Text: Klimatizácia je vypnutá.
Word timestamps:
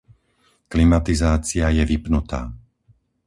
Klimatizácia 0.71 1.65
je 1.77 1.83
vypnutá. 1.91 2.41